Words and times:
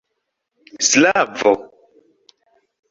slavo 0.89 1.53